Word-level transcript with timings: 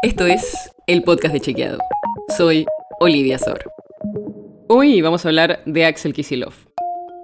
Esto 0.00 0.26
es 0.26 0.70
el 0.86 1.02
podcast 1.02 1.34
de 1.34 1.40
Chequeado. 1.40 1.78
Soy 2.36 2.66
Olivia 3.00 3.36
Sor. 3.36 3.58
Hoy 4.68 5.02
vamos 5.02 5.24
a 5.24 5.28
hablar 5.28 5.58
de 5.66 5.86
Axel 5.86 6.14
Kisilov, 6.14 6.54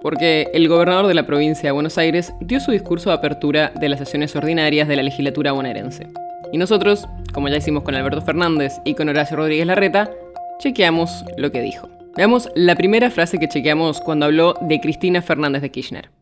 porque 0.01 0.49
el 0.53 0.67
gobernador 0.67 1.07
de 1.07 1.13
la 1.13 1.25
provincia 1.25 1.69
de 1.69 1.71
Buenos 1.71 1.97
Aires 1.97 2.33
dio 2.41 2.59
su 2.59 2.71
discurso 2.71 3.09
de 3.09 3.15
apertura 3.15 3.71
de 3.79 3.87
las 3.87 3.99
sesiones 3.99 4.35
ordinarias 4.35 4.89
de 4.89 4.97
la 4.97 5.03
legislatura 5.03 5.53
bonaerense. 5.53 6.07
Y 6.51 6.57
nosotros, 6.57 7.07
como 7.33 7.47
ya 7.47 7.55
hicimos 7.55 7.83
con 7.83 7.95
Alberto 7.95 8.21
Fernández 8.21 8.73
y 8.83 8.93
con 8.95 9.07
Horacio 9.07 9.37
Rodríguez 9.37 9.67
Larreta, 9.67 10.11
chequeamos 10.59 11.23
lo 11.37 11.51
que 11.51 11.61
dijo. 11.61 11.87
Veamos 12.17 12.49
la 12.55 12.75
primera 12.75 13.09
frase 13.09 13.39
que 13.39 13.47
chequeamos 13.47 14.01
cuando 14.01 14.25
habló 14.25 14.53
de 14.59 14.81
Cristina 14.81 15.21
Fernández 15.21 15.61
de 15.61 15.71
Kirchner. 15.71 16.14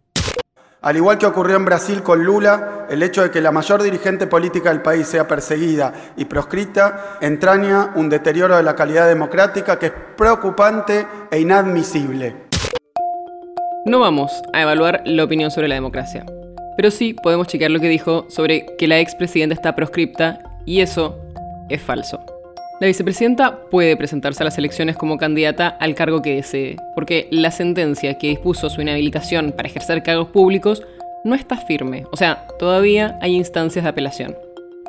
Al 0.83 0.97
igual 0.97 1.17
que 1.17 1.25
ocurrió 1.25 1.55
en 1.55 1.63
Brasil 1.63 2.03
con 2.03 2.25
Lula, 2.25 2.87
el 2.89 3.01
hecho 3.03 3.23
de 3.23 3.31
que 3.31 3.39
la 3.39 3.53
mayor 3.53 3.81
dirigente 3.81 4.27
política 4.27 4.69
del 4.69 4.81
país 4.81 5.07
sea 5.07 5.25
perseguida 5.29 5.93
y 6.17 6.25
proscrita 6.25 7.17
entraña 7.21 7.93
un 7.95 8.09
deterioro 8.09 8.57
de 8.57 8.63
la 8.63 8.75
calidad 8.75 9.07
democrática 9.07 9.79
que 9.79 9.85
es 9.85 9.93
preocupante 10.17 11.07
e 11.31 11.39
inadmisible. 11.39 12.35
No 13.85 14.01
vamos 14.01 14.33
a 14.51 14.61
evaluar 14.61 15.01
la 15.05 15.23
opinión 15.23 15.51
sobre 15.51 15.69
la 15.69 15.75
democracia, 15.75 16.25
pero 16.75 16.91
sí 16.91 17.13
podemos 17.13 17.47
chequear 17.47 17.71
lo 17.71 17.79
que 17.79 17.87
dijo 17.87 18.25
sobre 18.27 18.65
que 18.77 18.89
la 18.89 18.99
expresidenta 18.99 19.55
está 19.55 19.77
proscripta 19.77 20.39
y 20.65 20.81
eso 20.81 21.17
es 21.69 21.81
falso. 21.81 22.32
La 22.79 22.87
vicepresidenta 22.87 23.69
puede 23.69 23.95
presentarse 23.95 24.41
a 24.41 24.45
las 24.45 24.57
elecciones 24.57 24.97
como 24.97 25.17
candidata 25.17 25.67
al 25.67 25.93
cargo 25.93 26.21
que 26.21 26.35
desee, 26.35 26.75
porque 26.95 27.27
la 27.31 27.51
sentencia 27.51 28.17
que 28.17 28.29
dispuso 28.29 28.69
su 28.69 28.81
inhabilitación 28.81 29.53
para 29.55 29.69
ejercer 29.69 30.01
cargos 30.01 30.29
públicos 30.29 30.81
no 31.23 31.35
está 31.35 31.55
firme, 31.55 32.05
o 32.11 32.17
sea, 32.17 32.47
todavía 32.59 33.17
hay 33.21 33.35
instancias 33.35 33.83
de 33.83 33.89
apelación. 33.89 34.35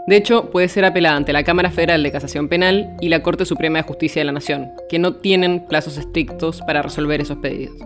De 0.06 0.16
hecho, 0.16 0.50
puede 0.50 0.68
ser 0.68 0.84
apelada 0.84 1.16
ante 1.16 1.32
la 1.32 1.44
Cámara 1.44 1.70
Federal 1.70 2.02
de 2.02 2.12
Casación 2.12 2.48
Penal 2.48 2.96
y 3.00 3.08
la 3.08 3.22
Corte 3.22 3.44
Suprema 3.44 3.78
de 3.78 3.84
Justicia 3.84 4.20
de 4.20 4.26
la 4.26 4.32
Nación, 4.32 4.70
que 4.88 4.98
no 4.98 5.16
tienen 5.16 5.66
plazos 5.66 5.96
estrictos 5.96 6.62
para 6.62 6.82
resolver 6.82 7.20
esos 7.20 7.38
pedidos. 7.38 7.76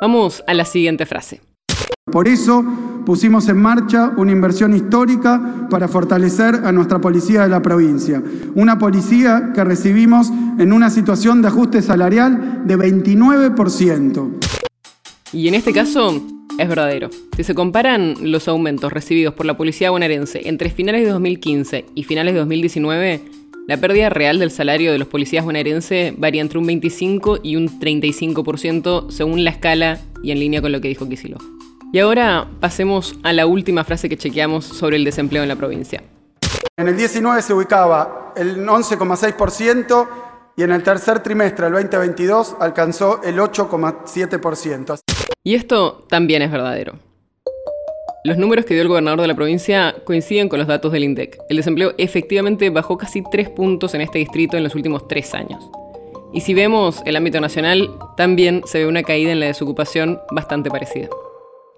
Vamos 0.00 0.44
a 0.46 0.54
la 0.54 0.64
siguiente 0.64 1.06
frase. 1.06 1.40
Por 2.10 2.28
eso 2.28 2.64
pusimos 3.08 3.48
en 3.48 3.56
marcha 3.56 4.12
una 4.18 4.32
inversión 4.32 4.76
histórica 4.76 5.66
para 5.70 5.88
fortalecer 5.88 6.56
a 6.56 6.72
nuestra 6.72 7.00
policía 7.00 7.44
de 7.44 7.48
la 7.48 7.62
provincia. 7.62 8.22
Una 8.54 8.78
policía 8.78 9.52
que 9.54 9.64
recibimos 9.64 10.28
en 10.58 10.74
una 10.74 10.90
situación 10.90 11.40
de 11.40 11.48
ajuste 11.48 11.80
salarial 11.80 12.64
de 12.66 12.76
29%. 12.76 14.30
Y 15.32 15.48
en 15.48 15.54
este 15.54 15.72
caso 15.72 16.22
es 16.58 16.68
verdadero. 16.68 17.08
Si 17.34 17.44
se 17.44 17.54
comparan 17.54 18.14
los 18.20 18.46
aumentos 18.46 18.92
recibidos 18.92 19.32
por 19.32 19.46
la 19.46 19.56
policía 19.56 19.88
bonaerense 19.88 20.46
entre 20.46 20.68
finales 20.68 21.06
de 21.06 21.08
2015 21.08 21.86
y 21.94 22.04
finales 22.04 22.34
de 22.34 22.40
2019, 22.40 23.22
la 23.68 23.78
pérdida 23.78 24.10
real 24.10 24.38
del 24.38 24.50
salario 24.50 24.92
de 24.92 24.98
los 24.98 25.08
policías 25.08 25.46
bonaerenses 25.46 26.12
varía 26.18 26.42
entre 26.42 26.58
un 26.58 26.66
25 26.66 27.38
y 27.42 27.56
un 27.56 27.80
35% 27.80 29.10
según 29.10 29.44
la 29.44 29.50
escala 29.50 29.98
y 30.22 30.30
en 30.30 30.40
línea 30.40 30.60
con 30.60 30.72
lo 30.72 30.82
que 30.82 30.88
dijo 30.88 31.08
Kicillof. 31.08 31.57
Y 31.90 32.00
ahora 32.00 32.46
pasemos 32.60 33.14
a 33.22 33.32
la 33.32 33.46
última 33.46 33.82
frase 33.82 34.10
que 34.10 34.18
chequeamos 34.18 34.66
sobre 34.66 34.96
el 34.96 35.04
desempleo 35.04 35.42
en 35.42 35.48
la 35.48 35.56
provincia. 35.56 36.02
En 36.76 36.86
el 36.86 36.96
19 36.96 37.40
se 37.40 37.54
ubicaba 37.54 38.34
el 38.36 38.66
11,6% 38.66 40.08
y 40.56 40.64
en 40.64 40.72
el 40.72 40.82
tercer 40.82 41.22
trimestre 41.22 41.64
del 41.64 41.74
2022 41.74 42.56
alcanzó 42.60 43.22
el 43.22 43.38
8,7%. 43.38 44.98
Y 45.42 45.54
esto 45.54 46.04
también 46.08 46.42
es 46.42 46.50
verdadero. 46.50 46.92
Los 48.24 48.36
números 48.36 48.66
que 48.66 48.74
dio 48.74 48.82
el 48.82 48.88
gobernador 48.88 49.22
de 49.22 49.28
la 49.28 49.34
provincia 49.34 49.94
coinciden 50.04 50.50
con 50.50 50.58
los 50.58 50.68
datos 50.68 50.92
del 50.92 51.04
INDEC. 51.04 51.38
El 51.48 51.56
desempleo 51.56 51.94
efectivamente 51.96 52.68
bajó 52.68 52.98
casi 52.98 53.22
3 53.22 53.48
puntos 53.50 53.94
en 53.94 54.02
este 54.02 54.18
distrito 54.18 54.58
en 54.58 54.64
los 54.64 54.74
últimos 54.74 55.08
3 55.08 55.34
años. 55.34 55.70
Y 56.34 56.42
si 56.42 56.52
vemos 56.52 57.00
el 57.06 57.16
ámbito 57.16 57.40
nacional, 57.40 57.90
también 58.16 58.62
se 58.66 58.80
ve 58.80 58.86
una 58.86 59.02
caída 59.04 59.32
en 59.32 59.40
la 59.40 59.46
desocupación 59.46 60.20
bastante 60.30 60.68
parecida. 60.68 61.08